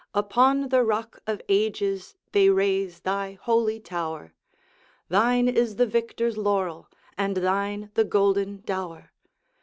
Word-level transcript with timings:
Upon 0.15 0.69
the 0.69 0.83
Rock 0.83 1.21
of 1.27 1.43
Ages 1.47 2.15
They 2.31 2.49
raise 2.49 3.01
thy 3.01 3.33
holy 3.39 3.79
Tower. 3.79 4.33
Thine 5.09 5.47
is 5.47 5.75
the 5.75 5.85
Victor's 5.85 6.37
laurel, 6.37 6.89
And 7.19 7.37
thine 7.37 7.91
the 7.93 8.03
golden 8.03 8.61
dower. 8.61 9.11